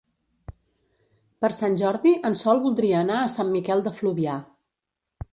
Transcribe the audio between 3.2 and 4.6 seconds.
a Sant Miquel de Fluvià.